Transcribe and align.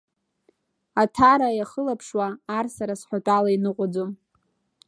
Аҭара 1.01 1.49
иахылаԥшуа 1.57 2.27
ар 2.57 2.65
сара 2.75 2.93
сҳәатәала 3.01 3.49
иныҟәаӡом. 3.55 4.11